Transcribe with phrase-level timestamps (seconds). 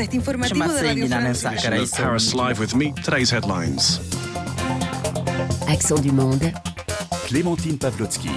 [0.00, 1.42] Este informativo de Radio France.
[1.96, 4.00] Paris Live with me, today's headlines.
[5.66, 6.52] Accent du monde.
[7.26, 8.28] Clémentine Pavlotsky.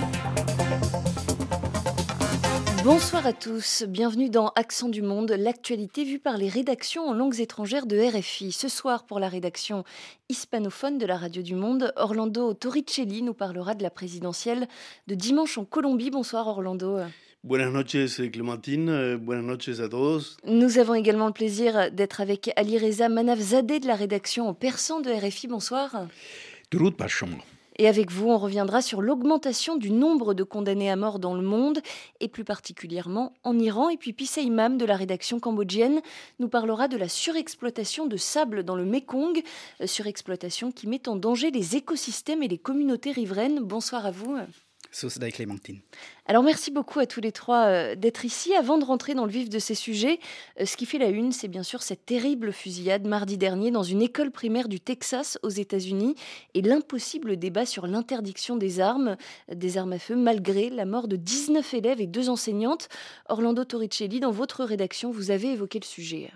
[2.83, 7.39] Bonsoir à tous, bienvenue dans Accent du Monde, l'actualité vue par les rédactions en langues
[7.39, 8.51] étrangères de RFI.
[8.51, 9.83] Ce soir, pour la rédaction
[10.29, 14.67] hispanophone de la Radio du Monde, Orlando Torricelli nous parlera de la présidentielle
[15.05, 16.09] de dimanche en Colombie.
[16.09, 17.01] Bonsoir Orlando.
[17.43, 19.17] Buenas noches, Clémentine.
[19.17, 20.37] Buenas noches a todos.
[20.45, 25.01] Nous avons également le plaisir d'être avec Ali Reza Manafzadeh de la rédaction en persan
[25.01, 25.47] de RFI.
[25.47, 26.05] Bonsoir.
[27.77, 31.41] Et avec vous, on reviendra sur l'augmentation du nombre de condamnés à mort dans le
[31.41, 31.79] monde,
[32.19, 33.89] et plus particulièrement en Iran.
[33.89, 36.01] Et puis Pissa Imam de la rédaction cambodgienne
[36.39, 39.41] nous parlera de la surexploitation de sable dans le Mekong,
[39.81, 43.61] euh, surexploitation qui met en danger les écosystèmes et les communautés riveraines.
[43.61, 44.37] Bonsoir à vous.
[44.91, 45.79] Clémentine.
[46.25, 48.53] Alors merci beaucoup à tous les trois euh, d'être ici.
[48.53, 50.19] Avant de rentrer dans le vif de ces sujets,
[50.59, 53.83] euh, ce qui fait la une, c'est bien sûr cette terrible fusillade mardi dernier dans
[53.83, 56.15] une école primaire du Texas aux États-Unis
[56.53, 59.15] et l'impossible débat sur l'interdiction des armes,
[59.53, 62.89] des armes à feu, malgré la mort de 19 élèves et deux enseignantes.
[63.29, 66.31] Orlando Torricelli, dans votre rédaction, vous avez évoqué le sujet.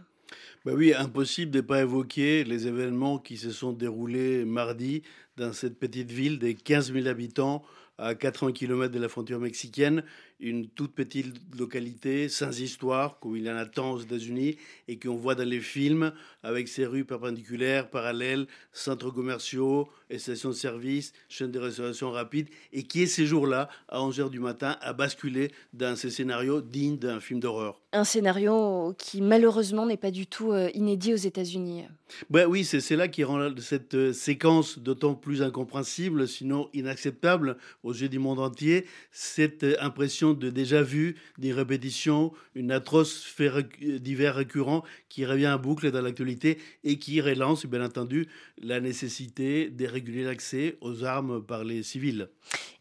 [0.66, 5.04] Bah oui, impossible de ne pas évoquer les événements qui se sont déroulés mardi
[5.38, 7.64] dans cette petite ville des 15 000 habitants
[7.98, 10.04] à 80 km de la frontière mexicaine,
[10.40, 15.00] une toute petite localité sans histoire, comme il y en a tant aux États-Unis, et
[15.00, 21.14] qu'on voit dans les films, avec ses rues perpendiculaires, parallèles, centres commerciaux, stations de service,
[21.30, 25.52] chaînes de restauration rapide, et qui est ces jours-là, à 11h du matin, a basculé
[25.74, 27.82] dans ces scénarios dignes d'un film d'horreur.
[27.94, 31.86] Un scénario qui malheureusement n'est pas du tout euh, inédit aux États-Unis.
[32.30, 37.94] Ben oui, c'est là qui rend cette euh, séquence d'autant plus incompréhensible, sinon inacceptable aux
[37.94, 43.52] yeux du monde entier, cette euh, impression de déjà vu, des répétitions, une atroce fait
[44.00, 48.28] divers récurrent qui revient en boucle dans l'actualité et qui relance, bien entendu,
[48.62, 52.30] la nécessité de réguler l'accès aux armes par les civils.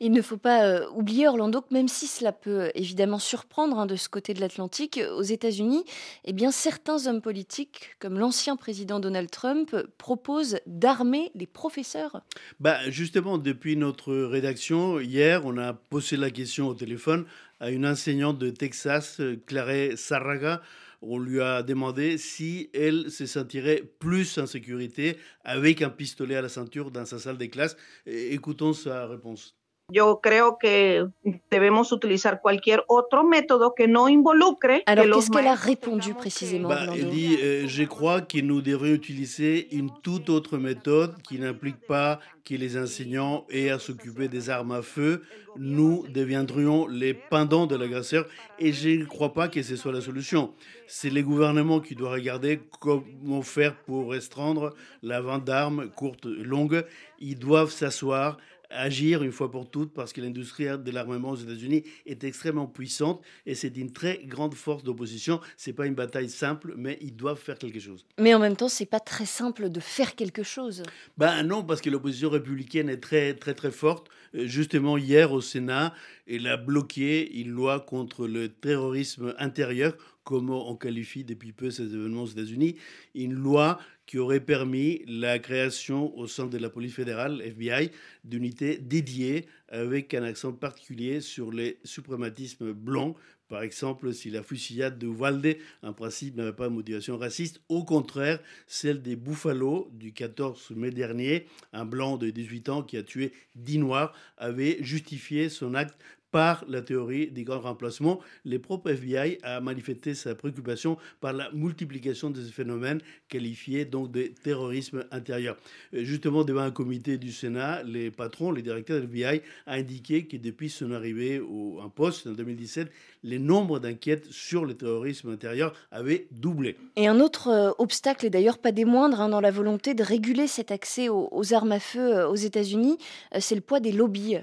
[0.00, 3.86] Il ne faut pas euh, oublier, Orlando, que même si cela peut évidemment surprendre hein,
[3.86, 5.84] de ce côté de l'Atlantique, aux États-Unis,
[6.24, 12.20] eh bien, certains hommes politiques, comme l'ancien président Donald Trump, proposent d'armer les professeurs.
[12.60, 17.24] Bah, justement, depuis notre rédaction, hier, on a posé la question au téléphone
[17.60, 20.62] à une enseignante de Texas, Claire Sarraga.
[21.02, 26.42] On lui a demandé si elle se sentirait plus en sécurité avec un pistolet à
[26.42, 27.76] la ceinture dans sa salle de classe.
[28.06, 29.54] Écoutons sa réponse.
[29.92, 31.06] Yo creo que
[31.50, 34.82] debemos utilizar cualquier otro método que no involucre.
[34.86, 38.94] Alors, qu'est-ce qu'elle a répondu précisément bah, Elle dit euh, Je crois que nous devrions
[38.94, 44.48] utiliser une toute autre méthode qui n'implique pas que les enseignants aient à s'occuper des
[44.48, 45.22] armes à feu.
[45.56, 48.26] Nous deviendrions les pendants de l'agresseur
[48.58, 50.54] et je ne crois pas que ce soit la solution.
[50.86, 56.84] C'est les gouvernements qui doivent regarder comment faire pour restreindre la vente d'armes courtes, longues.
[57.18, 58.38] Ils doivent s'asseoir
[58.74, 63.22] agir une fois pour toutes parce que l'industrie de l'armement aux États-Unis est extrêmement puissante
[63.46, 65.40] et c'est une très grande force d'opposition.
[65.56, 68.04] C'est pas une bataille simple, mais ils doivent faire quelque chose.
[68.18, 70.82] Mais en même temps, c'est pas très simple de faire quelque chose.
[71.16, 74.08] Ben non, parce que l'opposition républicaine est très très très forte.
[74.34, 75.94] Euh, justement hier au Sénat,
[76.26, 81.94] elle a bloqué une loi contre le terrorisme intérieur comme on qualifie depuis peu ces
[81.94, 82.76] événements aux États-Unis,
[83.14, 87.90] une loi qui aurait permis la création au sein de la police fédérale, FBI,
[88.24, 93.16] d'unités dédiées avec un accent particulier sur les suprématismes blancs.
[93.48, 97.84] Par exemple, si la fusillade de Uvalde, en principe, n'avait pas de motivation raciste, au
[97.84, 103.02] contraire, celle des Buffalo du 14 mai dernier, un blanc de 18 ans qui a
[103.02, 105.98] tué 10 noirs, avait justifié son acte
[106.34, 108.18] par la théorie des grands remplacements.
[108.44, 114.10] Les propres FBI a manifesté sa préoccupation par la multiplication de ces phénomènes qualifiés donc
[114.10, 115.56] de terrorisme intérieur.
[115.94, 120.26] Euh, justement, devant un comité du Sénat, les patrons, les directeurs de FBI a indiqué
[120.26, 122.90] que depuis son arrivée au, en poste en 2017,
[123.22, 126.76] les nombres d'enquêtes sur le terrorisme intérieur avaient doublé.
[126.96, 130.02] Et un autre euh, obstacle, et d'ailleurs pas des moindres, hein, dans la volonté de
[130.02, 132.98] réguler cet accès aux, armes à feu euh, aux États-Unis,
[133.38, 134.38] c'est le poids des lobbies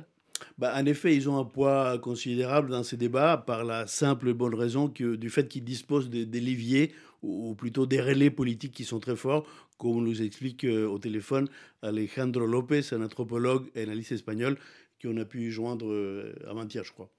[0.62, 4.34] bah, en effet, ils ont un poids considérable dans ces débats par la simple et
[4.36, 6.94] bonne raison que, du fait qu'ils disposent des, leviers
[7.24, 9.48] ou plutôt des relais politiques qui sont très forts,
[9.80, 11.48] comme nous explique euh, au téléphone
[11.82, 14.56] Alejandro López, un anthropologue et analyste espagnol
[15.02, 17.10] qu'on a pu joindre euh, avant-hier, je crois.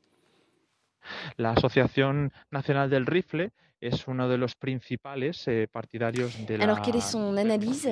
[1.37, 3.51] La Asociación Nacional del Rifle
[6.49, 7.89] Eh, alors, quelle est son analyse?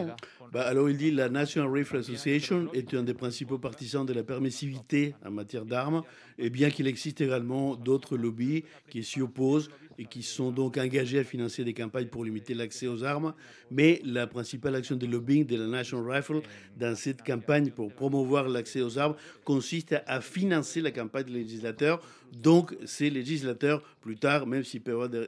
[0.52, 4.22] Bah, Alors, il dit la National Rifle Association est un des principaux partisans de la
[4.22, 6.02] permissivité en matière d'armes,
[6.38, 11.18] et bien qu'il existe également d'autres lobbies qui s'y opposent et qui sont donc engagés
[11.18, 13.34] à financer des campagnes pour limiter l'accès aux armes.
[13.70, 16.40] Mais la principale action de lobbying de la National Rifle
[16.78, 19.14] dans cette campagne pour promouvoir l'accès aux armes
[19.44, 22.00] consiste à financer la campagne des législateurs.
[22.32, 25.26] Donc, ces législateurs, plus tard, même s'ils peuvent avoir des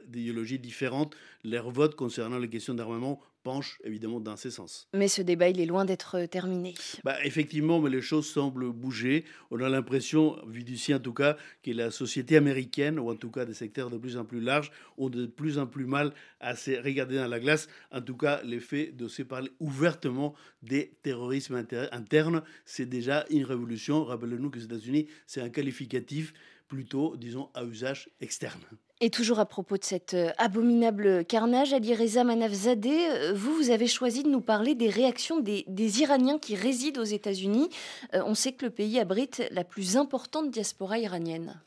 [0.57, 4.87] différentes, leur vote concernant les questions d'armement penche évidemment dans ces sens.
[4.93, 6.73] Mais ce débat, il est loin d'être terminé.
[7.03, 9.25] Bah, effectivement, mais les choses semblent bouger.
[9.51, 13.29] On a l'impression, vu d'ici en tout cas, que la société américaine, ou en tout
[13.29, 16.55] cas des secteurs de plus en plus larges, ont de plus en plus mal à
[16.55, 17.67] se regarder dans la glace.
[17.91, 24.05] En tout cas, l'effet de se parler ouvertement des terrorismes internes, c'est déjà une révolution.
[24.05, 26.33] Rappelez-nous que les États-Unis, c'est un qualificatif
[26.73, 28.59] plutôt, disons, à usage externe.
[28.99, 33.69] Et toujours à propos de cet euh, abominable carnage, Ali Reza Manafzadeh, euh, vous, vous
[33.69, 35.65] avez choisi de nous parler des réactions des,
[36.01, 37.69] Iraniens qui résident aux États-Unis.
[38.15, 41.61] Euh, on sait que le pays abrite la plus importante diaspora iranienne.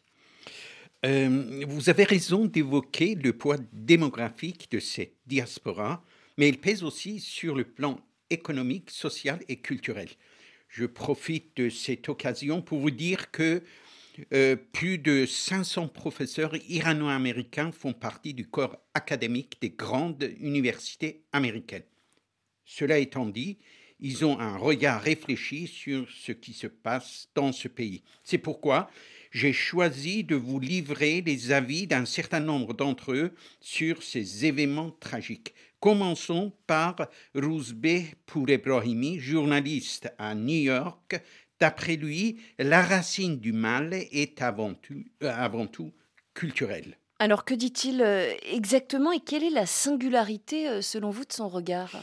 [1.04, 6.02] vous avez raison d'évoquer le poids démographique de cette diaspora,
[6.36, 8.00] mais il pèse aussi sur le plan
[8.30, 10.08] économique, social et culturel.
[10.68, 13.62] Je profite de cette occasion pour vous dire que
[14.32, 21.84] euh, plus de 500 professeurs irano-américains font partie du corps académique des grandes universités américaines.
[22.64, 23.58] Cela étant dit,
[24.00, 28.02] ils ont un regard réfléchi sur ce qui se passe dans ce pays.
[28.22, 28.90] C'est pourquoi
[29.30, 34.96] j'ai choisi de vous livrer les avis d'un certain nombre d'entre eux sur ces événements
[35.00, 35.54] tragiques.
[35.80, 36.96] Commençons par
[37.34, 41.20] Rouzbeh Pourebrahimi, journaliste à New York,
[41.58, 45.92] D'après lui, la racine du mal est avant tout, euh, avant tout
[46.34, 46.98] culturelle.
[47.18, 51.48] Alors que dit-il euh, exactement et quelle est la singularité euh, selon vous de son
[51.48, 51.96] regard?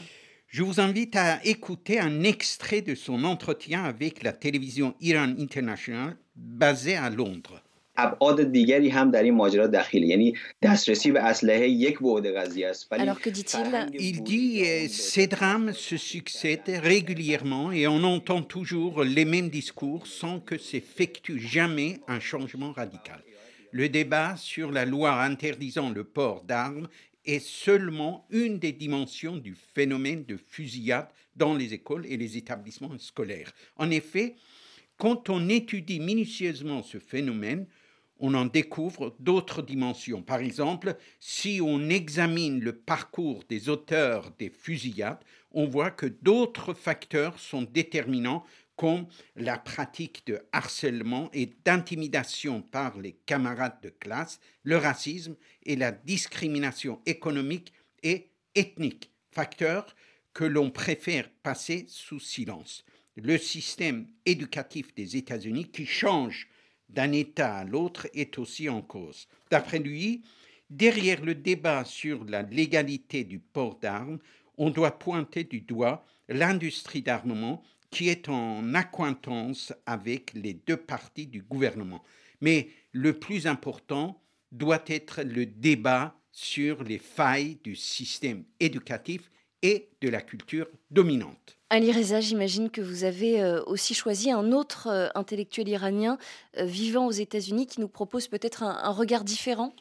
[0.48, 6.16] Je vous invite à écouter un extrait de son entretien avec la télévision Iran International
[6.34, 7.62] basée à Londres.
[13.02, 19.04] Alors que dit-il Il dit euh, ces drames se succèdent régulièrement et on entend toujours
[19.04, 23.22] les mêmes discours sans que s'effectue jamais un changement radical.
[23.70, 26.88] Le débat sur la loi interdisant le port d'armes
[27.24, 32.98] est seulement une des dimensions du phénomène de fusillade dans les écoles et les établissements
[32.98, 33.52] scolaires.
[33.76, 34.34] En effet,
[34.96, 37.66] quand on étudie minutieusement ce phénomène,
[38.26, 40.22] on en découvre d'autres dimensions.
[40.22, 46.72] Par exemple, si on examine le parcours des auteurs des fusillades, on voit que d'autres
[46.72, 48.42] facteurs sont déterminants
[48.76, 49.06] comme
[49.36, 55.92] la pratique de harcèlement et d'intimidation par les camarades de classe, le racisme et la
[55.92, 59.94] discrimination économique et ethnique, facteurs
[60.32, 62.86] que l'on préfère passer sous silence.
[63.16, 66.48] Le système éducatif des États-Unis qui change
[66.94, 69.28] d'un État à l'autre est aussi en cause.
[69.50, 70.22] D'après lui,
[70.70, 74.18] derrière le débat sur la légalité du port d'armes,
[74.56, 81.26] on doit pointer du doigt l'industrie d'armement qui est en accointance avec les deux parties
[81.26, 82.02] du gouvernement.
[82.40, 84.20] Mais le plus important
[84.50, 89.30] doit être le débat sur les failles du système éducatif
[89.62, 91.58] et de la culture dominante.
[91.74, 96.18] Ali Reza, j'imagine que vous avez euh, aussi choisi un autre euh, intellectuel iranien
[96.56, 99.74] euh, vivant aux États-Unis qui nous propose peut-être un, regard différent?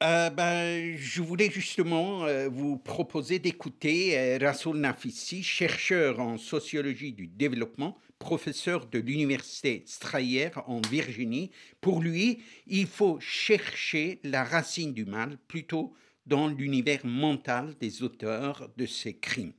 [0.00, 8.86] Ben, je voulais justement vous proposer d'écouter Rasoul Nafissi, chercheur en sociologie du développement, professeur
[8.86, 11.50] de l'université Strayer en Virginie.
[11.82, 15.92] Pour lui, il faut chercher la racine du mal plutôt
[16.24, 19.52] dans l'univers mental des auteurs de ces crimes.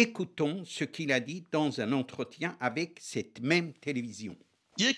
[0.00, 4.36] Écoutons ce qu'il a dit dans un entretien avec cette même télévision.
[4.78, 4.94] Il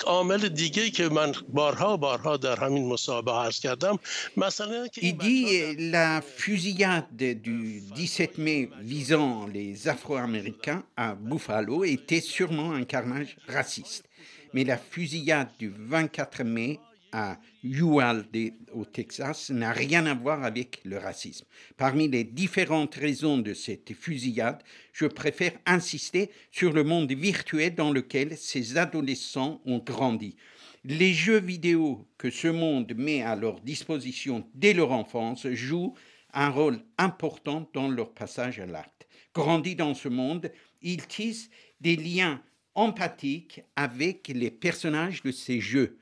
[5.17, 13.39] dit la fusillade du 17 mai visant les Afro-Américains à Buffalo était sûrement un carnage
[13.49, 14.05] raciste.
[14.53, 16.79] Mais la fusillade du 24 mai
[17.13, 21.47] à Uvalde au Texas n'a rien à voir avec le racisme.
[21.77, 24.63] Parmi les différentes raisons de cette fusillade,
[24.93, 30.37] je préfère insister sur le monde virtuel dans lequel ces adolescents ont grandi.
[30.85, 35.95] Les jeux vidéo que ce monde met à leur disposition dès leur enfance jouent
[36.33, 39.07] un rôle important dans leur passage à l'acte.
[39.35, 40.51] Grandis dans ce monde,
[40.83, 41.51] ils tissent
[41.81, 42.43] des liens
[42.75, 45.99] empathiques avec les personnages de ces jeux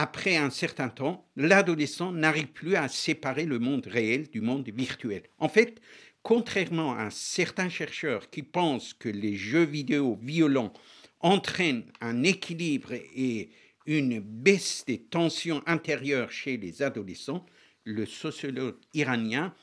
[0.00, 5.24] après un certain temps, l'adolescent n'arrive plus à séparer le monde réel du monde virtuel.
[5.38, 5.78] En fait,
[6.22, 10.72] contrairement à certains chercheurs qui pensent que les jeux vidéo violents
[11.20, 13.50] entraînent un équilibre et
[13.84, 17.44] une baisse des tensions intérieures chez les adolescents,
[17.84, 19.54] le sociologue iranien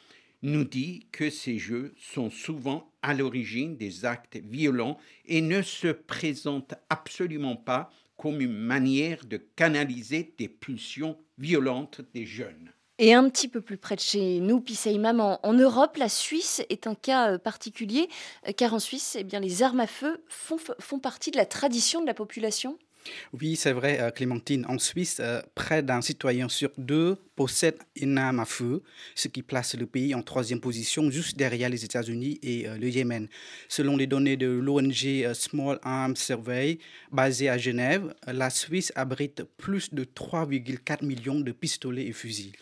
[0.44, 5.88] nous dit que ces jeux sont souvent à l'origine des actes violents et ne se
[5.88, 12.72] présentent absolument pas comme une manière de canaliser des pulsions violentes des jeunes.
[13.00, 16.64] Et un petit peu plus près de chez nous, Pisseï Maman, en Europe, la Suisse
[16.70, 18.10] est un cas euh, particulier,
[18.48, 22.02] euh, car en Suisse, eh les armes à feu font, font partie de la tradition
[22.02, 22.80] de la population
[23.34, 24.66] oui, c'est vrai, euh, Clémentine.
[24.68, 28.82] En Suisse, euh, près d'un citoyen sur deux possède une arme à feu,
[29.16, 32.90] ce qui place le pays en troisième position, juste derrière les États-Unis et euh, le
[32.90, 33.28] Yémen.
[33.70, 36.80] Selon les données de l'ONG Small Arms Survey,
[37.12, 42.54] basée à Genève, la Suisse abrite plus de 3,4 millions de pistolets et fusils.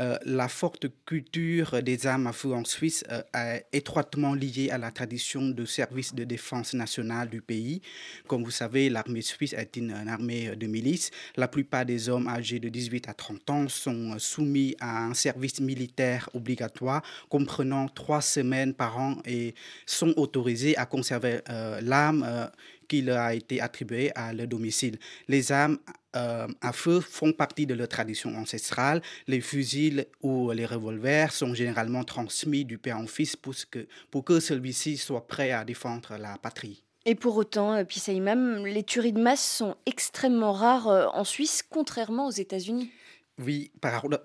[0.00, 4.78] Euh, la forte culture des armes à feu en Suisse euh, est étroitement liée à
[4.78, 7.82] la tradition de service de défense nationale du pays.
[8.28, 11.10] Comme vous savez, l'armée suisse est une, armée de milice.
[11.36, 15.60] La plupart des hommes âgés de 18 à 30 ans sont soumis à un service
[15.60, 22.50] militaire obligatoire comprenant trois semaines par an et sont autorisés à conserver euh, l'arme
[22.88, 24.98] qui leur a été attribuée à leur domicile.
[25.28, 25.78] Les armes
[26.16, 29.02] euh, à feu font partie de leur tradition ancestrale.
[29.26, 34.24] Les fusils ou les revolvers sont généralement transmis du père en fils pour que, pour
[34.24, 36.82] que celui-ci soit prêt à défendre la patrie.
[37.04, 41.62] Et pour autant, euh, Pissaïmam, les tueries de masse sont extrêmement rares euh, en Suisse,
[41.68, 42.90] contrairement aux États-Unis.
[43.38, 43.70] Oui,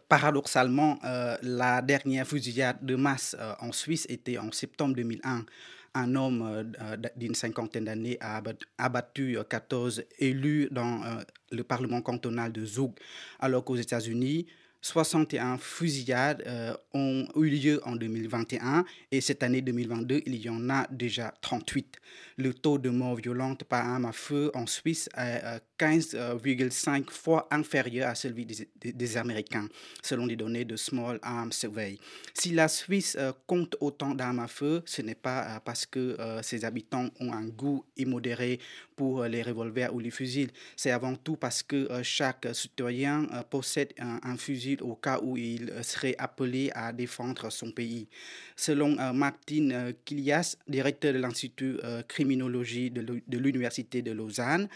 [0.10, 0.98] paradoxalement,
[1.44, 5.46] la dernière fusillade de masse en Suisse était en septembre 2001
[5.94, 8.42] un homme euh, d'une cinquantaine d'années a
[8.78, 11.22] abattu 14 euh, élus dans euh,
[11.52, 12.92] le Parlement cantonal de Zug,
[13.40, 14.48] alors qu'aux États-Unis,
[14.84, 20.70] 61 fusillades euh, ont eu lieu en 2021 et cette année 2022, il y en
[20.70, 22.00] a déjà 38.
[22.38, 27.48] Le taux de mort violente par arme à feu en Suisse est 15,5 euh, fois
[27.52, 29.68] inférieur à celui des, Américains,
[30.02, 31.98] selon les données de Small Arms Survey.
[32.34, 36.66] Si la Suisse euh, compte autant d'armes à feu, ce n'est pas parce que ses
[36.66, 38.60] habitants ont un goût immodéré
[38.96, 44.38] pour les revolvers ou les fusils, c'est avant tout parce que chaque citoyen possède un
[44.38, 48.08] fusil au cas où il serait appelé à défendre son pays.
[48.56, 54.68] Selon euh, Martin euh, Kilias, directeur de l'Institut euh, de l'Université de Lausanne,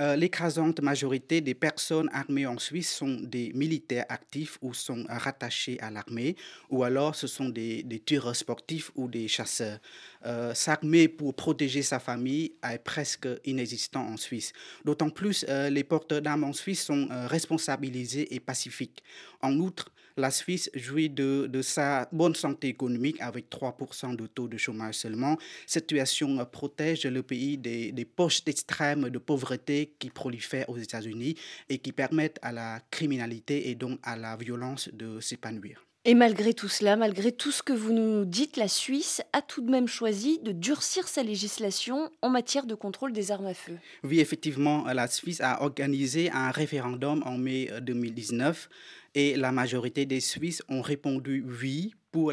[0.00, 5.78] euh, l'écrasante majorité des personnes armées en Suisse sont des militaires actifs ou sont rattachés
[5.80, 6.34] à l'armée,
[6.68, 9.78] ou alors ce sont des, des tueurs sportifs ou des chasseurs.
[10.26, 14.52] Euh, s'armer pour protéger sa famille est presque inexistant en Suisse.
[14.84, 19.02] D'autant plus, euh, les porteurs d'armes en Suisse sont responsabilisés et pacifiques.
[19.42, 24.56] En outre, la Suisse jouit de, sa bonne santé économique avec 3% de taux de
[24.56, 25.36] chômage seulement.
[25.66, 31.36] Cette situation protège le pays des, des poches d'extrême de pauvreté qui prolifèrent aux États-Unis
[31.68, 35.84] et qui permettent à la criminalité et donc à la violence de s'épanouir.
[36.06, 39.62] Et malgré tout cela, malgré tout ce que vous nous dites, la Suisse a tout
[39.62, 43.78] de même choisi de durcir sa législation en matière de contrôle des armes à feu.
[44.02, 48.68] Oui, effectivement, la Suisse a organisé un référendum en mai 2019
[49.14, 52.30] et la majorité des Suisses ont répondu oui pour,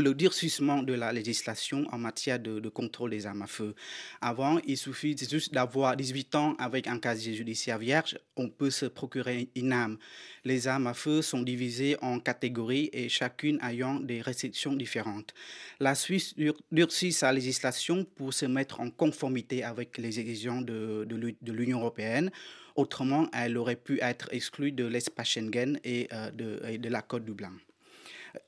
[0.00, 3.76] le durcissement de la législation en matière de, contrôle des armes à feu.
[4.20, 8.86] Avant, il suffit juste d'avoir 18 ans avec un casier judiciaire vierge, on peut se
[8.86, 9.98] procurer une arme.
[10.44, 15.32] Les armes à feu sont divisées en catégories et chacune ayant des restrictions différentes.
[15.78, 16.34] La Suisse
[16.72, 22.32] durcit sa législation pour se mettre en conformité avec les exigences de l'Union européenne.
[22.76, 27.20] Autrement, elle aurait pu être exclue de l'espace Schengen et, euh, de, et de l'accord
[27.20, 27.52] Dublin.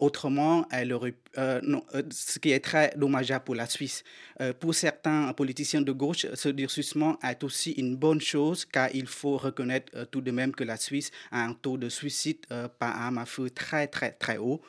[0.00, 4.02] Autrement, elle aurait, euh, non, euh, ce qui est très dommageable pour la Suisse.
[4.58, 9.36] pour certains politiciens de gauche, ce durcissement est aussi une bonne chose car il faut
[9.36, 12.38] reconnaître tout de même que la Suisse a un taux de suicide
[12.80, 14.60] par arme à feu très très très haut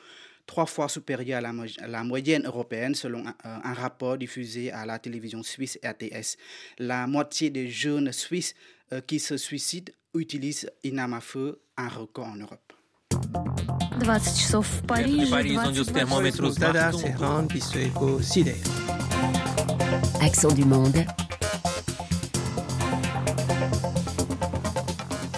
[0.48, 5.78] trois fois supérieur à la, moyenne européenne selon un, rapport diffusé à la télévision suisse
[5.84, 6.36] RTS.
[6.78, 8.54] La moitié des jeunes Suisses
[9.07, 12.73] qui se suicident utilisent une arme à feu, un record en Europe.
[13.99, 15.43] 20 часов в Париже, 20
[20.21, 21.05] Accent du monde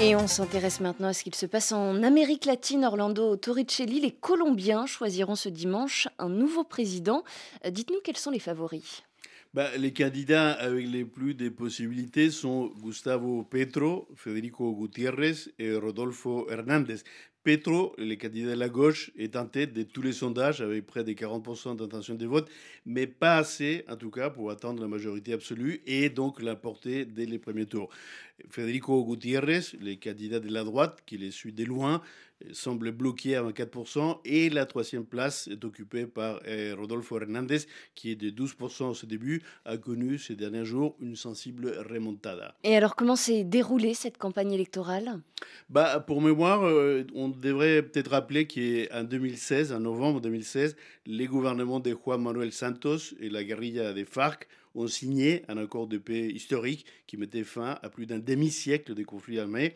[0.02, 2.86] Et on s'intéresse maintenant à ce qu'il se passe en Amérique latine.
[2.86, 7.24] Orlando Torricelli, les Colombiens choisiront ce dimanche un nouveau président.
[7.66, 9.04] Euh, dites-nous quels sont les favoris.
[9.55, 16.49] bah, Les candidats avec les plus de possibilités sont Gustavo Petro, Federico Gutiérrez et Rodolfo
[16.51, 17.03] Hernández.
[17.43, 21.05] Petro, le candidat de la gauche, est en tête de tous les sondages avec près
[21.05, 22.51] de 40% d'intention de vote,
[22.85, 27.25] mais pas assez, en tout cas, pour atteindre la majorité absolue et donc l'emporter dès
[27.25, 27.89] les premiers tours.
[28.51, 32.03] Federico Gutiérrez, le candidat de la droite, qui les suit de loin,
[32.53, 37.61] semble bloqué à 24% et la troisième place est occupée par eh, Rodolfo Hernández
[37.95, 42.55] qui est de 12% au ce début, a connu ces derniers jours une sensible remontada.
[42.65, 45.21] Et alors comment s'est déroulée cette campagne électorale?
[45.69, 51.81] Bah, Pour mémoire, euh, on devrait peut-être rappeler qu'en 2016, en novembre 2016, les gouvernements
[51.81, 56.29] de Juan Manuel Santos et la guérilla des FARC ont signé un accord de paix
[56.29, 59.75] historique qui mettait fin à plus d'un demi-siècle de conflits armés.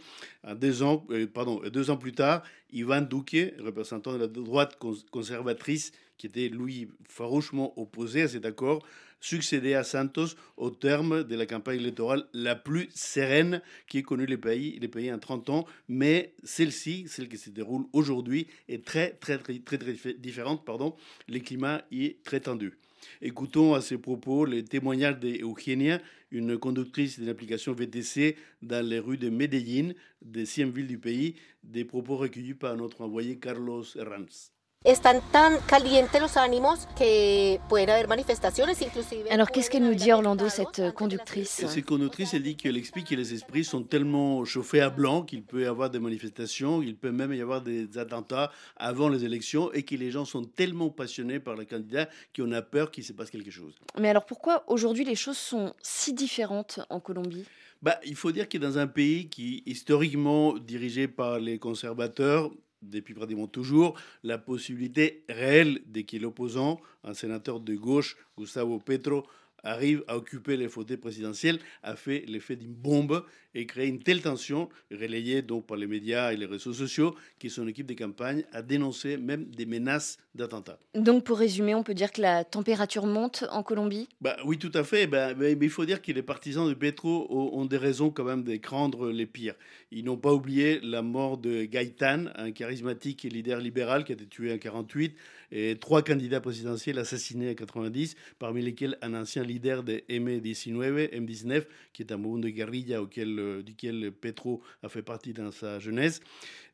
[0.56, 4.78] Deux ans, euh, pardon, deux ans plus tard, Ivan Duque, représentant de la droite
[5.10, 8.84] conservatrice, qui était lui farouchement opposé à cet accord,
[9.24, 14.26] succédait à Santos au terme de la campagne électorale la plus sereine qui ait connu
[14.26, 15.66] les pays, les pays en 30 ans.
[15.88, 20.64] Mais celle-ci, celle qui se déroule aujourd'hui, est très, très, très, très, très différente.
[20.66, 20.94] Pardon.
[21.26, 22.74] Le climat y est très tendu.
[23.20, 29.18] Écoutons à ces propos les témoignages d'Eugenia, une conductrice de l'application VTC dans les rues
[29.18, 34.53] de Medellín, deuxième ville du pays, des propos recueillis par notre envoyé Carlos Herranz.
[34.84, 39.24] Están tan calientes los ánimos que pueden haber manifestaciones inclusive.
[39.30, 43.06] Alors qu'est-ce qu'elle nous dit Orlando cette euh, conductrice Cette conductrice elle dit qu'elle explique
[43.08, 46.96] que les esprits sont tellement chauffés à blanc qu'il peut y avoir des manifestations, il
[46.96, 50.90] peut même y avoir des attentats avant les élections et que les gens sont tellement
[50.90, 53.72] passionnés par le candidat qu'on a peur qu'il se passe quelque chose.
[53.98, 57.46] Mais alors pourquoi aujourd'hui les choses sont si différentes en Colombie?
[57.80, 62.50] Bah, il faut dire que dans un pays qui historiquement dirigé par les conservateurs,
[62.90, 69.26] depuis pratiquement toujours, la possibilité réelle de que l'opposant, un sénateur de gauche, Gustavo Petro,
[69.64, 73.24] arrive à occuper les fauteuils présidentiels a fait l'effet d'une bombe
[73.54, 77.48] et créé une telle tension, relayée donc par les médias et les réseaux sociaux, que
[77.48, 80.78] son équipe de campagne a dénoncé même des menaces d'attentats.
[80.94, 84.08] Donc pour résumer, on peut dire que la température monte en Colombie?
[84.20, 85.06] Bah, Oui, tout à fait.
[85.06, 88.42] Bah, mais, il faut dire que les partisans de Petro ont, des raisons quand même
[88.42, 89.54] de craindre les pires.
[89.90, 94.14] Ils n'ont pas oublié la mort de Gaïtan, un charismatique et leader libéral qui a
[94.14, 95.14] été tué en 48,
[95.52, 101.64] et trois candidats présidentiels assassinés en 90, parmi lesquels un ancien leader de M19, M19
[101.92, 105.78] qui est un mouvement de guérilla auquel, euh, duquel Petro a fait partie dans sa
[105.78, 106.20] jeunesse.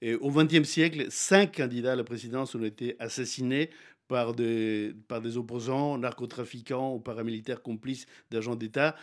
[0.03, 3.71] Et au XXe siècle, cinq candidats à la présidence ont été assassinés
[4.11, 8.97] par des, par des opposants, narcotrafiquants ou paramilitaires complices d'agents d'État.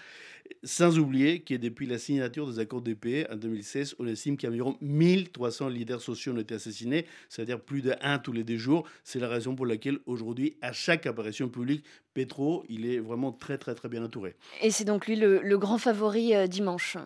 [0.63, 4.77] Sans oublier que depuis la signature des accords de paix en 2016, on estime qu'environ
[4.81, 8.85] 1300 leaders sociaux ont été assassinés, c'est-à-dire plus d'un tous les deux jours.
[9.05, 13.57] C'est la raison pour laquelle aujourd'hui, à chaque apparition publique, Petro, il est vraiment très
[13.57, 14.35] très très bien entouré.
[14.61, 16.97] Et c'est donc lui le, grand favori euh, dimanche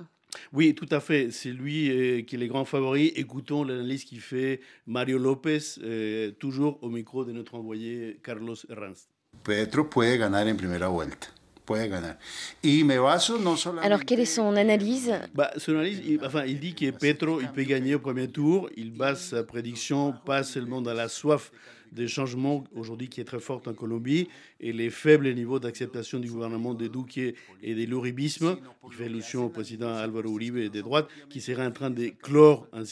[0.54, 1.32] oui, tout à fait.
[1.32, 3.08] C'est lui euh, qui est le grand favori.
[3.16, 9.08] Écoutons l'analyse qui fait Mario Lopez, euh, toujours au micro de notre envoyé Carlos Herranz.
[9.44, 11.28] Petro puede ganar en primera vuelta.
[13.82, 15.14] Alors, quelle est son analyse?
[15.34, 18.70] Bah, Son analyse, il, enfin, il dit que Petro, il peut gagner au premier tour.
[18.76, 21.52] Il base sa prédiction pas seulement dans la soif
[21.92, 24.28] des changements aujourd'hui qui est très forte en Colombie
[24.60, 28.58] et les faibles niveaux d'acceptation du gouvernement de Duque et de l'uribisme,
[28.90, 32.08] qui fait allusion au président Álvaro Uribe et des droites, qui serait en train de
[32.22, 32.84] clore un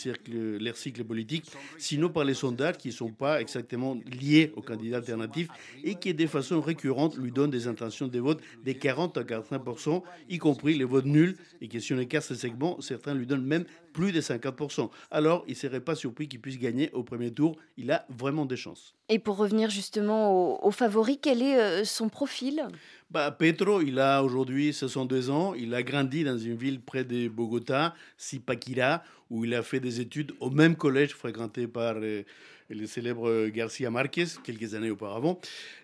[0.60, 1.46] leur cycle politique,
[1.78, 5.48] sinon par les sondages qui ne sont pas exactement liés au candidat alternatif
[5.84, 10.02] et qui, de façon récurrente, lui donnent des intentions de vote de 40 à 45%,
[10.30, 13.46] y compris les votes nuls, et que si on écarte ce segment, certains lui donnent
[13.46, 14.90] même plus de 50%.
[15.12, 17.58] Alors, il ne serait pas surpris qu'il puisse gagner au premier tour.
[17.78, 18.89] Il a vraiment des chances.
[19.12, 22.68] Et pour revenir justement au, favori, quel est euh, son profil?
[23.10, 25.56] Bah, Petro, il a aujourd'hui 62 ans.
[25.56, 30.00] Il a grandi dans une ville près de Bogota, Zipaquira, où il a fait des
[30.00, 32.22] études au même collège fréquenté par euh,
[32.70, 35.40] le célèbre Garcia Marquez quelques années auparavant.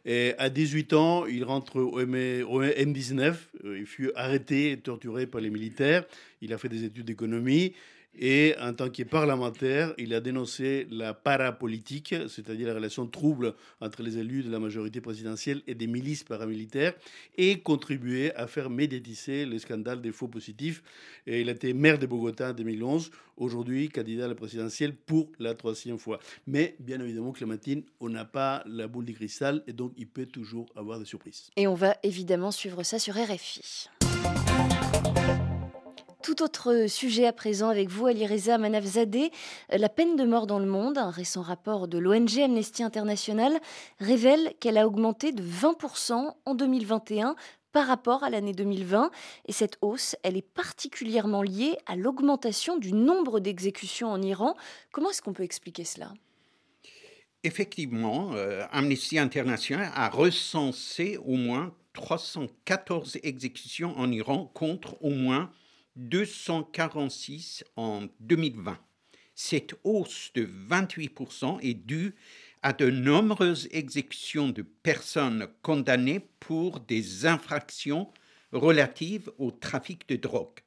[0.06, 5.26] Et à 18 ans, il rentre au, M, 19 euh, Il fut arrêté et torturé
[5.26, 6.06] par les militaires.
[6.42, 7.74] Il a fait des études d'économie.
[8.18, 14.04] Et en tant que parlementaire, il a dénoncé la parapolitique, c'est-à-dire la relation trouble entre
[14.04, 16.94] les élus de la majorité présidentielle et des milices paramilitaires,
[17.38, 20.84] et contribué à faire médiatiser le scandale des faux positifs.
[21.28, 25.30] Et il a été maire de Bogota en 2011, aujourd'hui candidat à la présidentielle pour
[25.40, 26.20] la troisième fois.
[26.48, 30.26] Mais bien évidemment, Clémentine, on n'a pas la boule de cristal et donc il peut
[30.26, 31.50] toujours avoir des surprises.
[31.56, 33.90] Et on va évidemment suivre ça sur RFI.
[36.26, 39.30] Tout autre sujet à présent avec vous, Alireza Manafzadeh.
[39.70, 43.54] La peine de mort dans le monde, un récent rapport de l'ONG Amnesty International
[44.00, 47.36] révèle qu'elle a augmenté de 20% en 2021
[47.74, 49.12] par rapport à l'année 2020.
[49.46, 54.56] Et cette hausse, elle est particulièrement liée à l'augmentation du nombre d'exécutions en Iran.
[54.92, 56.12] Comment est-ce qu'on peut expliquer cela?
[57.44, 65.52] Effectivement, euh, Amnesty International a recensé au moins 314 exécutions en Iran contre au moins
[65.96, 68.78] 246 en 2020.
[69.34, 72.16] Cette hausse de 28% est due
[72.62, 78.10] à de nombreuses exécutions de personnes condamnées pour des infractions
[78.52, 80.60] relatives au trafic de drogue.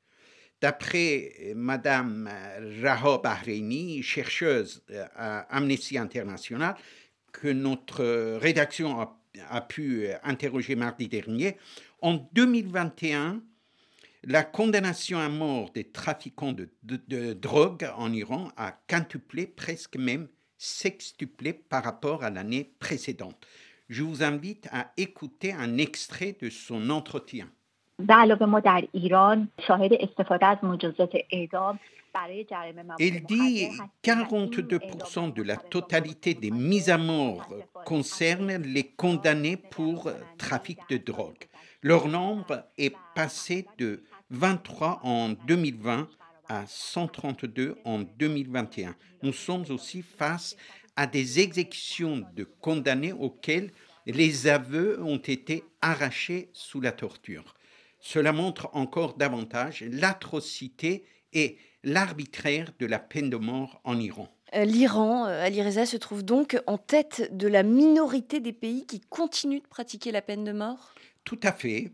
[0.61, 2.29] D'après Madame
[2.83, 4.83] Raho Bahreini, chercheuse
[5.15, 6.77] à Amnesty International,
[7.33, 11.57] que notre rédaction a, pu interroger mardi dernier,
[12.03, 13.41] en 2021,
[14.25, 20.29] la condamnation à mort des trafiquants de, de drogue en Iran a quintuplé, presque même
[20.59, 23.47] sextuplé par rapport à l'année précédente.
[23.89, 27.49] Je vous invite à écouter un extrait de son entretien.
[32.99, 33.69] Il dit
[34.05, 37.49] 42% de la totalité des mises à mort
[37.85, 41.49] concernent les condamnés pour trafic de drogue.
[41.83, 46.09] Leur nombre est passé de 23 en 2020
[46.49, 48.95] à 132 en 2021.
[49.23, 50.57] Nous sommes aussi face
[50.97, 53.71] à des exécutions de condamnés auxquels
[54.07, 57.55] les aveux ont été arrachés sous la torture.
[58.01, 64.29] Cela montre encore davantage l'atrocité et l'arbitraire de la peine de mort en Iran.
[64.55, 69.01] Euh, L'Iran, euh, Alireza, se trouve donc en tête de la minorité des pays qui
[69.01, 70.95] continuent de pratiquer la peine de mort?
[71.25, 71.93] Tout à fait.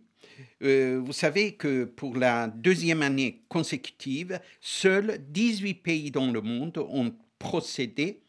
[0.62, 6.78] Euh, vous savez que pour la deuxième année consécutive, seuls 18 pays dans le monde
[6.78, 8.22] ont procédé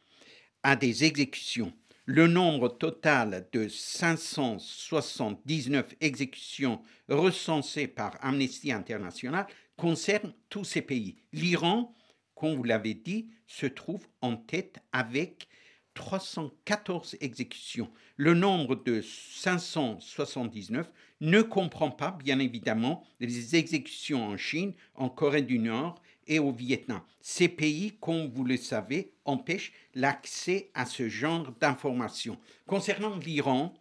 [0.64, 1.74] à des exécutions.
[2.06, 11.16] Le nombre total de 579 exécutions recensées par Amnesty International concerne tous ces pays.
[11.34, 11.96] L'Iran,
[12.36, 15.48] comme vous l'avez dit, se trouve en tête avec
[15.96, 17.90] 314 exécutions.
[18.18, 25.42] Le nombre de 579 ne comprend pas, bien évidemment, les exécutions en Chine, en Corée
[25.42, 27.02] du Nord et au Vietnam.
[27.22, 32.38] Ces pays, comme vous le savez, empêchent l'accès à ce genre d'informations.
[32.68, 33.74] Concernant l'Iran,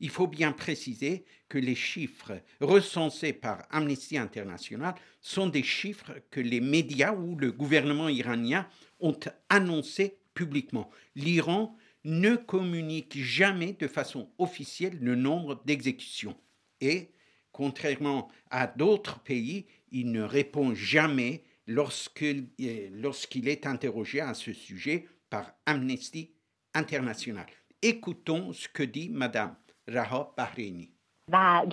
[0.00, 6.40] il faut bien préciser que les chiffres recensés par Amnesty International sont des chiffres que
[6.40, 8.68] les médias ou le gouvernement iranien
[9.00, 10.90] ont annoncés publiquement.
[11.14, 16.36] L'Iran ne communique jamais de façon officielle le nombre d'exécutions.
[16.80, 17.10] Et,
[17.52, 25.54] contrairement à d'autres pays, il ne répond jamais lorsqu'il est interrogé à ce sujet par
[25.64, 26.32] Amnesty
[26.74, 27.46] International.
[27.80, 29.56] Écoutons ce que dit Madame
[29.88, 30.93] Raha Bahreini.
[31.32, 31.68] Elle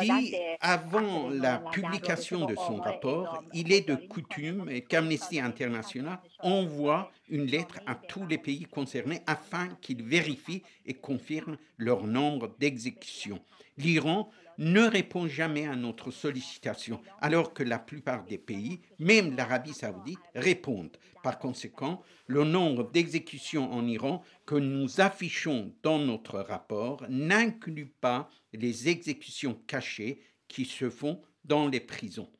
[0.00, 7.46] dit, avant la publication de son rapport, il est de coutume qu'Amnesty International envoie une
[7.46, 13.40] lettre à tous les pays concernés afin qu'ils vérifient et confirment leur nombre d'exécutions.
[13.76, 19.74] L'Iran ne répond jamais à notre sollicitation, alors que la plupart des pays, même l'Arabie
[19.74, 20.96] saoudite, répondent.
[21.22, 28.30] Par conséquent, le nombre d'exécutions en Iran que nous affichons dans notre rapport n'inclut pas
[28.52, 32.30] les exécutions cachées qui se font dans les prisons.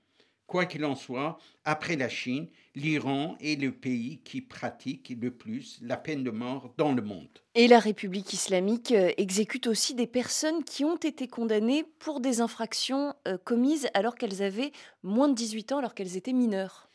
[0.47, 5.79] Quoi qu'il en soit, après la Chine, l'Iran est le pays qui pratique le plus
[5.83, 7.27] la peine de mort dans le monde.
[7.55, 12.41] Et la République islamique euh, exécute aussi des personnes qui ont été condamnées pour des
[12.41, 16.91] infractions euh, commises alors qu'elles avaient moins de 18 ans, alors qu'elles étaient mineures.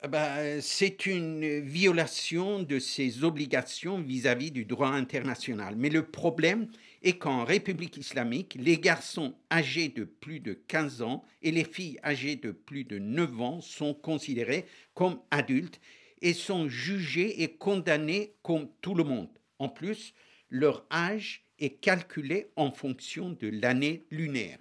[0.00, 5.74] Ah bah, c'est une violation de ses obligations vis-à-vis -vis du droit international.
[5.76, 6.68] Mais le problème,
[7.02, 11.98] et qu'en République islamique, les garçons âgés de plus de 15 ans et les filles
[12.04, 15.80] âgées de plus de 9 ans sont considérés comme adultes
[16.20, 19.30] et sont jugés et condamnés comme tout le monde.
[19.58, 20.14] En plus,
[20.50, 24.58] leur âge est calculé en fonction de l'année lunaire.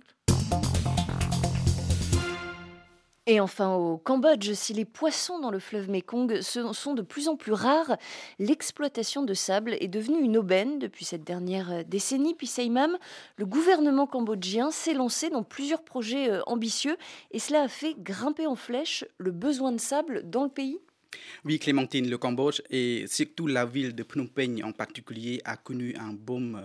[3.30, 7.36] Et enfin, au Cambodge, si les poissons dans le fleuve Mekong sont de plus en
[7.36, 7.98] plus rares,
[8.40, 12.36] l'exploitation de sable est devenue une aubaine depuis cette dernière euh, décennie.
[12.36, 12.98] Puis Seimam,
[13.36, 16.96] le gouvernement cambodgien s'est lancé dans plusieurs projets euh, ambitieux
[17.32, 20.80] et cela a fait grimper en flèche le besoin de sable dans le pays.
[21.44, 25.94] Oui, Clémentine, le Cambodge et surtout la ville de Phnom Penh en particulier a connu
[26.00, 26.62] un boom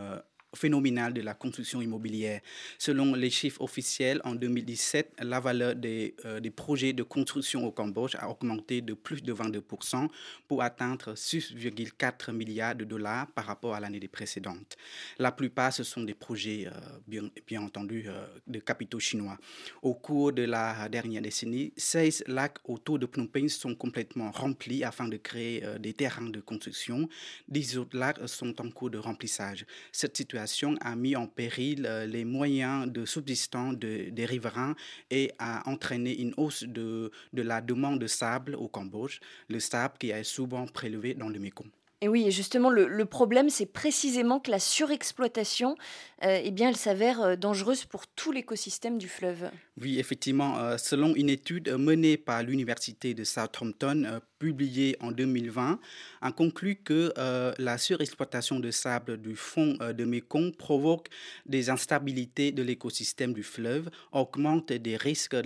[0.52, 2.40] euh, phénoménal de la construction immobilière.
[2.78, 7.72] Selon les chiffres officiels, en 2017, la valeur des, euh, des projets de construction au
[7.72, 10.08] Cambodge a augmenté de plus de 22%
[10.48, 14.76] pour atteindre 6,4 milliards de dollars par rapport à l'année précédente.
[15.18, 16.70] La plupart, ce sont des projets, euh,
[17.06, 19.38] bien, bien, entendu, euh, de capitaux chinois.
[19.82, 24.84] Au cours de la dernière décennie, 16 lacs autour de Phnom Penh sont complètement remplis
[24.84, 27.08] afin de créer des terrains de construction.
[27.48, 29.64] 10 autres lacs sont en cours de remplissage.
[29.92, 30.41] Cette situation
[30.80, 34.74] a mis en péril euh, les moyens de subsistance des riverains
[35.10, 39.94] et a entraîné une hausse de, de la demande de sable au Cambodge, le sable
[39.98, 41.70] qui est souvent prélevé dans le Mekong.
[42.02, 45.76] Et oui, justement, le, problème, c'est précisément que la surexploitation,
[46.24, 49.48] euh, eh bien, elle s'avère euh, dangereuse pour tout l'écosystème du fleuve.
[49.80, 55.78] Oui, effectivement, euh, selon une étude menée par l'Université de Southampton, publiée en 2020,
[56.20, 57.12] a conclu que
[57.58, 61.06] la surexploitation de sable du fond de Mekong provoque
[61.46, 65.36] des instabilités de l'écosystème du fleuve, augmente des risques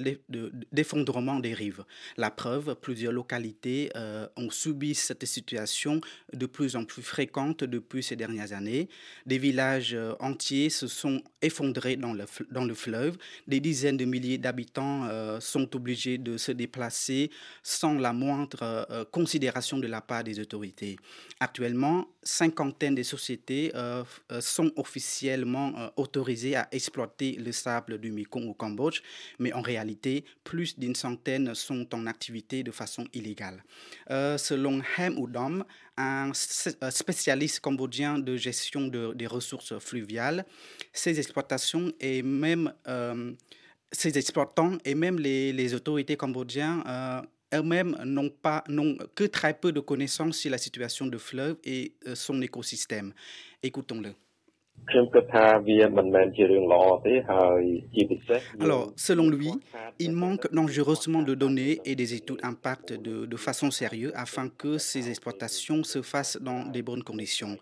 [0.73, 1.85] d'effondrement des rives.
[2.16, 3.92] La preuve, plusieurs localités
[4.35, 6.01] ont subi cette situation
[6.33, 8.89] de de plus en plus fréquente depuis ces dernières années.
[9.27, 13.17] Des villages euh, entiers se sont effondrés dans le, dans le fleuve.
[13.49, 17.31] Des dizaines de milliers d'habitants euh, sont obligés de se déplacer
[17.63, 20.97] sans la moindre euh, considération de la part des autorités.
[21.41, 23.73] Actuellement, cinquantaine de sociétés
[24.41, 29.01] sont officiellement autorisées à exploiter le sable du Mekong au Cambodge,
[29.39, 33.62] mais en réalité, plus d'une centaine sont en activité de façon illégale.
[34.09, 35.65] selon Hem Udom,
[35.97, 40.45] un spécialiste cambodgien de gestion de, des ressources fluviales.
[40.93, 43.33] Ces exploitations et même euh,
[43.93, 47.23] ces exploitants et même les, les autorités cambodgiennes euh,
[47.57, 51.92] elles-mêmes n'ont pas n'ont que très peu de connaissances sur la situation du fleuve et
[52.07, 53.12] euh, son écosystème.
[53.62, 54.12] Écoutons-le.
[58.61, 59.51] Alors, selon lui,
[59.99, 64.79] il manque dangereusement de données et des études d'impact de, de façon sérieuse afin que
[64.79, 67.59] ces exploitations se fassent dans des bonnes conditions.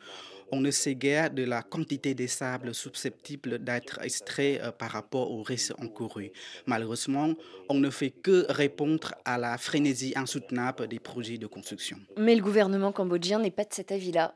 [0.53, 5.31] On ne sait guère de la quantité des sables susceptibles d'être extraits euh, par rapport
[5.31, 6.31] aux risques encourus.
[6.67, 7.35] Malheureusement,
[7.69, 11.99] on ne fait que répondre à la frénésie insoutenable des projets de construction.
[12.17, 14.35] Mais le gouvernement cambodgien n'est pas de cet avis-là.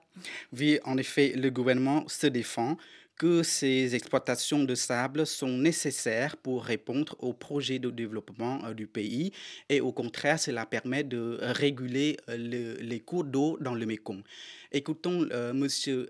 [0.58, 2.76] Oui, en effet, le gouvernement se défend
[3.18, 8.86] que ces exploitations de sable sont nécessaires pour répondre aux projets de développement euh, du
[8.86, 9.32] pays
[9.68, 14.22] et au contraire, cela permet de réguler euh, les cours d'eau dans le Mekong.
[14.70, 16.06] Écoutons euh, M.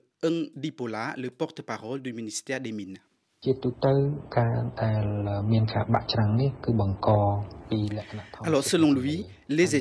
[0.55, 2.99] Dipola, le porte-parole du ministère des Mines.
[8.45, 9.77] Alors, selon lui, les,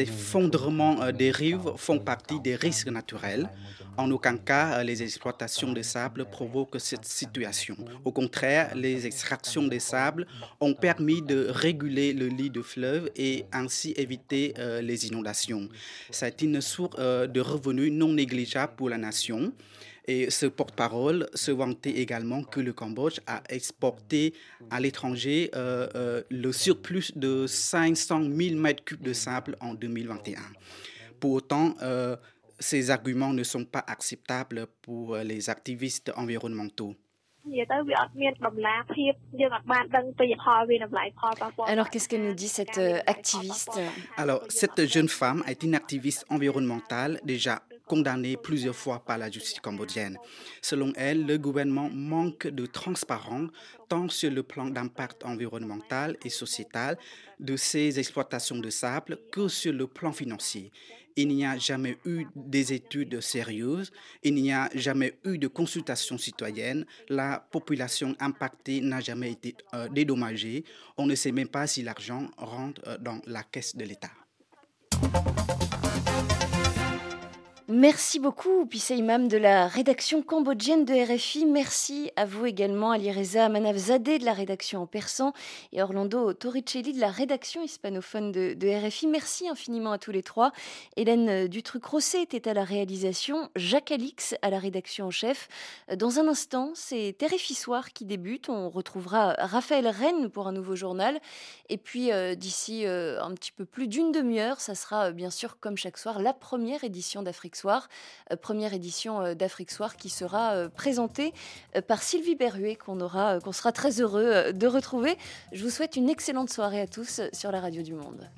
[0.00, 3.48] effondrements euh, des rives font partie des risques naturels.
[3.96, 7.76] En aucun cas, euh, les exploitations de sable provoquent cette situation.
[8.04, 10.26] Au contraire, les extractions de sable
[10.60, 15.68] ont permis de réguler le lit de fleuve et ainsi éviter euh, les inondations.
[16.10, 19.52] C'est une source de revenus non négligeable pour la nation.
[20.06, 24.34] Et ce porte-parole se vantait également que le Cambodge a exporté
[24.70, 30.40] à l'étranger euh, euh, le surplus de 500 000 mètres cubes de sable en 2021.
[31.20, 32.16] Pour autant, euh,
[32.58, 36.94] ces arguments ne sont pas acceptables pour les activistes environnementaux.
[41.66, 43.80] Alors qu'est-ce qu'elle nous dit cette activiste?
[44.16, 49.60] Alors cette jeune femme est une activiste environnementale déjà condamnée plusieurs fois par la justice
[49.60, 50.18] cambodgienne.
[50.60, 53.50] Selon elle, le gouvernement manque de transparence
[53.88, 56.96] tant sur le plan d'impact environnemental et sociétal
[57.40, 60.70] de ces exploitations de sable que sur le plan financier.
[61.16, 63.92] Il n'y a jamais eu des études sérieuses,
[64.22, 69.88] il n'y a jamais eu de consultation citoyenne, la population impactée n'a jamais été euh,
[69.88, 70.64] dédommagée,
[70.96, 74.10] on ne sait même pas si l'argent rentre euh, dans la caisse de l'État.
[77.68, 81.46] Merci beaucoup, Pissé Imam de la rédaction cambodgienne de RFI.
[81.46, 85.32] Merci à vous également, Alireza Manavzadeh de la rédaction en persan
[85.72, 89.06] et Orlando Torricelli de la rédaction hispanophone de, RFI.
[89.06, 90.50] Merci infiniment à tous les trois.
[90.96, 95.48] Hélène Dutruc-Rosset était à la réalisation, Jacques Alix à la rédaction en chef.
[95.96, 98.48] Dans un instant, c'est RFI Soir qui débute.
[98.48, 101.20] On retrouvera Raphaël Rennes pour un nouveau journal.
[101.68, 105.30] Et puis, euh, d'ici euh, un petit peu plus d'une demi-heure, ça sera euh, bien
[105.30, 107.88] sûr, comme chaque soir, la première édition d'Afrique Soir,
[108.30, 111.32] euh, première édition euh, d'Afrique Soir qui sera euh, présentée
[111.88, 115.16] par Sylvie Berruet qu'on qu'on sera très heureux de retrouver.
[115.52, 118.28] Je vous souhaite une excellente soirée à tous sur la radio du Monde.